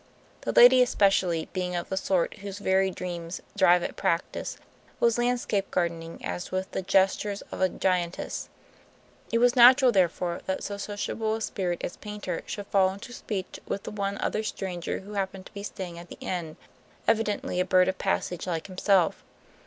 [0.41, 4.57] The lady especially, being of the sort whose very dreams "drive at practice,"
[4.99, 8.49] was landscape gardening as with the gestures of a giantess.
[9.31, 13.59] It was natural, therefore, that so sociable a spirit as Paynter should fall into speech
[13.67, 16.57] with the one other stranger who happened to be staying at the inn,
[17.07, 19.23] evidently a bird of passage like himself.